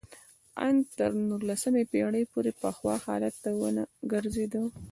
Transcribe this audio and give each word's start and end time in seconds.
ان 0.65 0.75
تر 0.97 1.11
نولسمې 1.29 1.83
پېړۍ 1.91 2.23
پورې 2.33 2.51
پخوا 2.61 2.95
حالت 3.05 3.35
ته 3.43 3.49
ونه 3.59 3.83
ګرځېده 4.11 4.61